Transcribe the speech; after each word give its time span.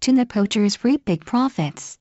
tuna 0.00 0.24
poachers 0.24 0.82
reap 0.82 1.04
big 1.04 1.24
profits. 1.26 1.98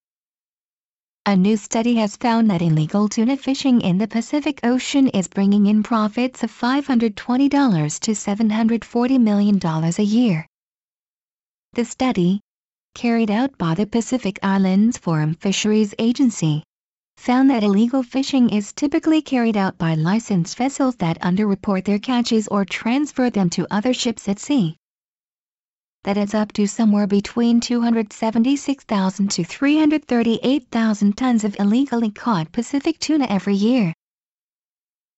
A 1.25 1.35
new 1.35 1.57
study 1.57 1.96
has 1.96 2.15
found 2.15 2.49
that 2.49 2.61
illegal 2.61 3.10
tuna 3.10 3.35
fishing 3.35 3.81
in 3.81 3.98
the 3.98 4.07
Pacific 4.07 4.62
Ocean 4.63 5.10
is 5.10 5.28
bringing 5.28 5.65
in 5.65 5.83
profits 5.83 6.41
of 6.41 6.51
$520 6.51 7.99
to 7.99 8.12
$740 8.12 9.20
million 9.20 9.59
a 9.63 10.01
year. 10.01 10.47
The 11.73 11.83
study, 11.83 12.39
carried 12.96 13.29
out 13.29 13.57
by 13.57 13.75
the 13.75 13.85
Pacific 13.85 14.39
Islands 14.41 14.97
Forum 14.97 15.34
Fisheries 15.34 15.93
Agency, 16.00 16.63
found 17.18 17.50
that 17.50 17.63
illegal 17.63 18.02
fishing 18.02 18.50
is 18.50 18.71
typically 18.71 19.21
carried 19.21 19.57
out 19.57 19.77
by 19.77 19.95
licensed 19.95 20.57
vessels 20.57 20.95
that 20.95 21.20
underreport 21.20 21.84
their 21.84 22.00
catches 22.00 22.47
or 22.47 22.63
transfer 22.63 23.29
them 23.29 23.50
to 23.52 23.68
other 23.70 23.93
ships 23.93 24.29
at 24.29 24.39
sea. 24.39 24.79
That 26.04 26.18
adds 26.18 26.34
up 26.34 26.54
to 26.54 26.66
somewhere 26.66 27.07
between 27.07 27.59
276,000 27.59 29.31
to 29.31 29.43
338,000 29.43 31.17
tons 31.17 31.44
of 31.44 31.55
illegally 31.59 32.12
caught 32.12 32.52
Pacific 32.52 32.99
tuna 32.99 33.25
every 33.30 33.55
year. 33.55 33.94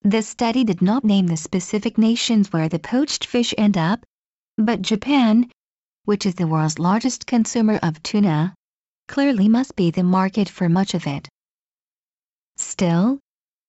The 0.01 0.23
study 0.23 0.63
did 0.63 0.81
not 0.81 1.03
name 1.03 1.27
the 1.27 1.37
specific 1.37 1.99
nations 1.99 2.51
where 2.51 2.67
the 2.67 2.79
poached 2.79 3.25
fish 3.25 3.53
end 3.57 3.77
up, 3.77 4.03
but 4.57 4.81
Japan, 4.81 5.51
which 6.05 6.25
is 6.25 6.33
the 6.35 6.47
world's 6.47 6.79
largest 6.79 7.27
consumer 7.27 7.77
of 7.83 8.01
tuna, 8.01 8.55
clearly 9.07 9.47
must 9.47 9.75
be 9.75 9.91
the 9.91 10.03
market 10.03 10.49
for 10.49 10.67
much 10.67 10.95
of 10.95 11.05
it. 11.05 11.29
Still, 12.57 13.19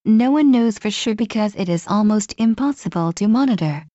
no 0.05 0.31
one 0.31 0.49
knows 0.49 0.79
for 0.79 0.89
sure 0.89 1.15
because 1.15 1.53
it 1.55 1.69
is 1.69 1.87
almost 1.87 2.33
impossible 2.39 3.13
to 3.13 3.27
monitor. 3.27 3.85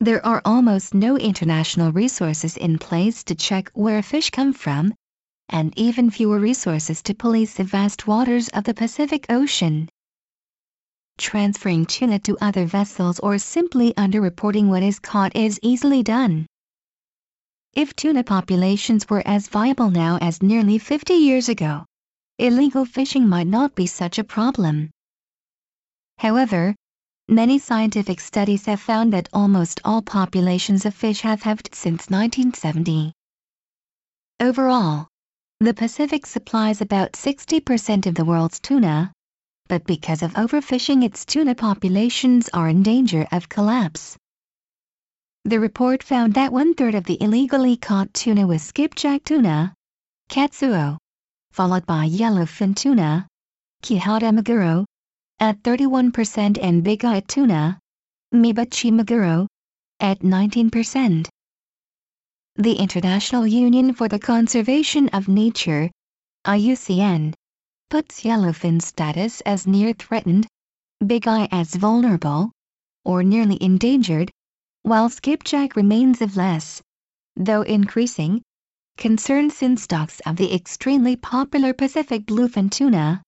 There 0.00 0.24
are 0.24 0.40
almost 0.44 0.94
no 0.94 1.18
international 1.18 1.90
resources 1.90 2.56
in 2.56 2.78
place 2.78 3.24
to 3.24 3.34
check 3.34 3.68
where 3.74 4.00
fish 4.00 4.30
come 4.30 4.52
from, 4.52 4.94
and 5.48 5.76
even 5.76 6.10
fewer 6.10 6.38
resources 6.38 7.02
to 7.02 7.14
police 7.14 7.54
the 7.54 7.64
vast 7.64 8.06
waters 8.06 8.48
of 8.50 8.62
the 8.62 8.74
Pacific 8.74 9.26
Ocean. 9.28 9.88
Transferring 11.16 11.84
tuna 11.84 12.20
to 12.20 12.38
other 12.40 12.64
vessels 12.64 13.18
or 13.18 13.38
simply 13.38 13.92
underreporting 13.94 14.68
what 14.68 14.84
is 14.84 15.00
caught 15.00 15.34
is 15.34 15.58
easily 15.62 16.04
done. 16.04 16.46
If 17.74 17.96
tuna 17.96 18.22
populations 18.22 19.10
were 19.10 19.26
as 19.26 19.48
viable 19.48 19.90
now 19.90 20.18
as 20.20 20.42
nearly 20.42 20.78
50 20.78 21.14
years 21.14 21.48
ago, 21.48 21.84
illegal 22.38 22.84
fishing 22.84 23.26
might 23.26 23.48
not 23.48 23.74
be 23.74 23.86
such 23.86 24.20
a 24.20 24.24
problem. 24.24 24.90
However, 26.18 26.76
many 27.28 27.58
scientific 27.58 28.20
studies 28.20 28.64
have 28.64 28.80
found 28.80 29.12
that 29.12 29.28
almost 29.34 29.80
all 29.84 30.00
populations 30.00 30.86
of 30.86 30.94
fish 30.94 31.20
have 31.20 31.42
halved 31.42 31.68
since 31.74 32.08
1970. 32.08 33.12
Overall, 34.40 35.06
the 35.60 35.74
Pacific 35.74 36.24
supplies 36.24 36.80
about 36.80 37.12
60% 37.12 38.06
of 38.06 38.14
the 38.14 38.24
world's 38.24 38.58
tuna, 38.60 39.12
but 39.68 39.84
because 39.84 40.22
of 40.22 40.32
overfishing 40.34 41.04
its 41.04 41.26
tuna 41.26 41.54
populations 41.54 42.48
are 42.54 42.68
in 42.68 42.82
danger 42.82 43.26
of 43.30 43.48
collapse. 43.48 44.16
The 45.44 45.60
report 45.60 46.02
found 46.02 46.34
that 46.34 46.52
one-third 46.52 46.94
of 46.94 47.04
the 47.04 47.20
illegally 47.20 47.76
caught 47.76 48.14
tuna 48.14 48.46
was 48.46 48.62
skipjack 48.62 49.24
tuna, 49.24 49.74
katsuo, 50.30 50.96
followed 51.52 51.84
by 51.84 52.08
yellowfin 52.08 52.74
tuna, 52.74 53.26
Kihada 53.82 54.32
maguro, 54.32 54.84
at 55.40 55.62
31% 55.62 56.58
and 56.60 56.82
big-eye 56.82 57.20
tuna, 57.20 57.78
Mebachi 58.34 58.90
maguro, 58.90 59.46
at 60.00 60.18
19%. 60.20 61.28
The 62.56 62.74
International 62.74 63.46
Union 63.46 63.94
for 63.94 64.08
the 64.08 64.18
Conservation 64.18 65.08
of 65.10 65.28
Nature, 65.28 65.90
IUCN, 66.44 67.34
puts 67.88 68.22
yellowfin 68.22 68.82
status 68.82 69.40
as 69.42 69.66
near 69.66 69.92
threatened, 69.92 70.48
big-eye 71.06 71.48
as 71.52 71.74
vulnerable, 71.74 72.50
or 73.04 73.22
nearly 73.22 73.62
endangered, 73.62 74.30
while 74.82 75.08
skipjack 75.08 75.76
remains 75.76 76.20
of 76.20 76.36
less, 76.36 76.82
though 77.36 77.62
increasing, 77.62 78.42
concern 78.96 79.50
since 79.50 79.84
stocks 79.84 80.18
of 80.26 80.34
the 80.34 80.52
extremely 80.52 81.14
popular 81.14 81.72
Pacific 81.72 82.26
bluefin 82.26 82.68
tuna, 82.70 83.22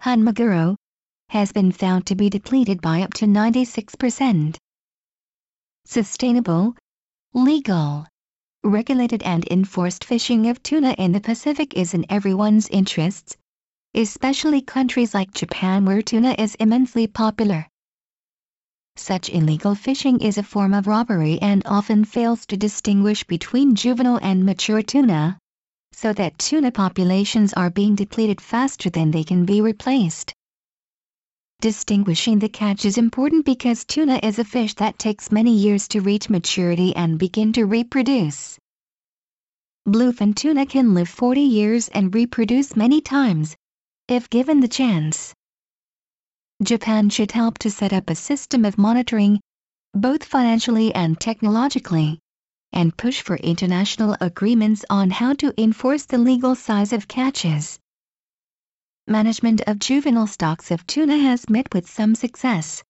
Hon 0.00 0.22
maguro, 0.22 0.76
has 1.30 1.52
been 1.52 1.70
found 1.70 2.04
to 2.04 2.16
be 2.16 2.28
depleted 2.28 2.80
by 2.82 3.02
up 3.02 3.14
to 3.14 3.24
96%. 3.24 4.56
Sustainable, 5.84 6.74
legal, 7.32 8.04
regulated 8.64 9.22
and 9.22 9.46
enforced 9.48 10.04
fishing 10.04 10.48
of 10.48 10.60
tuna 10.62 10.92
in 10.98 11.12
the 11.12 11.20
Pacific 11.20 11.72
is 11.74 11.94
in 11.94 12.04
everyone's 12.10 12.68
interests, 12.68 13.36
especially 13.94 14.60
countries 14.60 15.14
like 15.14 15.32
Japan 15.32 15.84
where 15.84 16.02
tuna 16.02 16.34
is 16.36 16.56
immensely 16.56 17.06
popular. 17.06 17.68
Such 18.96 19.30
illegal 19.30 19.76
fishing 19.76 20.20
is 20.20 20.36
a 20.36 20.42
form 20.42 20.74
of 20.74 20.88
robbery 20.88 21.40
and 21.40 21.62
often 21.64 22.04
fails 22.04 22.44
to 22.46 22.56
distinguish 22.56 23.22
between 23.22 23.76
juvenile 23.76 24.18
and 24.20 24.44
mature 24.44 24.82
tuna, 24.82 25.38
so 25.92 26.12
that 26.12 26.40
tuna 26.40 26.72
populations 26.72 27.52
are 27.52 27.70
being 27.70 27.94
depleted 27.94 28.40
faster 28.40 28.90
than 28.90 29.12
they 29.12 29.22
can 29.22 29.44
be 29.44 29.60
replaced. 29.60 30.34
Distinguishing 31.60 32.38
the 32.38 32.48
catch 32.48 32.86
is 32.86 32.96
important 32.96 33.44
because 33.44 33.84
tuna 33.84 34.18
is 34.22 34.38
a 34.38 34.44
fish 34.44 34.72
that 34.76 34.98
takes 34.98 35.30
many 35.30 35.54
years 35.54 35.86
to 35.88 36.00
reach 36.00 36.30
maturity 36.30 36.96
and 36.96 37.18
begin 37.18 37.52
to 37.52 37.66
reproduce. 37.66 38.58
Bluefin 39.86 40.34
tuna 40.34 40.64
can 40.64 40.94
live 40.94 41.10
40 41.10 41.42
years 41.42 41.88
and 41.88 42.14
reproduce 42.14 42.76
many 42.76 43.02
times, 43.02 43.56
if 44.08 44.30
given 44.30 44.60
the 44.60 44.68
chance. 44.68 45.34
Japan 46.62 47.10
should 47.10 47.32
help 47.32 47.58
to 47.58 47.70
set 47.70 47.92
up 47.92 48.08
a 48.08 48.14
system 48.14 48.64
of 48.64 48.78
monitoring, 48.78 49.38
both 49.92 50.24
financially 50.24 50.94
and 50.94 51.20
technologically, 51.20 52.18
and 52.72 52.96
push 52.96 53.20
for 53.20 53.36
international 53.36 54.16
agreements 54.22 54.86
on 54.88 55.10
how 55.10 55.34
to 55.34 55.52
enforce 55.62 56.06
the 56.06 56.16
legal 56.16 56.54
size 56.54 56.94
of 56.94 57.06
catches. 57.06 57.78
Management 59.06 59.60
of 59.66 59.78
juvenile 59.78 60.26
stocks 60.26 60.70
of 60.70 60.86
tuna 60.86 61.18
has 61.18 61.48
met 61.48 61.72
with 61.74 61.88
some 61.88 62.14
success, 62.14 62.82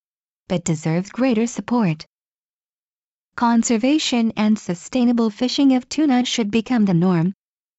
but 0.48 0.64
deserves 0.64 1.10
greater 1.10 1.46
support. 1.46 2.04
Conservation 3.36 4.32
and 4.36 4.58
sustainable 4.58 5.30
fishing 5.30 5.74
of 5.74 5.88
tuna 5.88 6.24
should 6.24 6.50
become 6.50 6.84
the 6.84 6.94
norm, 6.94 7.32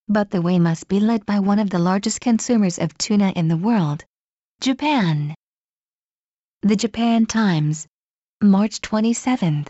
but 0.08 0.30
the 0.32 0.42
way 0.42 0.58
must 0.60 0.88
be 0.88 1.00
led 1.00 1.26
by 1.26 1.40
one 1.40 1.60
of 1.60 1.70
the 1.70 1.80
largest 1.90 2.20
consumers 2.22 2.80
of 2.80 2.98
tuna 2.98 3.32
in 3.36 3.48
the 3.48 3.62
world, 3.68 4.04
Japan. 4.60 5.36
The 6.62 6.76
Japan 6.76 7.26
Times, 7.26 7.88
March 8.42 8.82
27. 8.82 9.60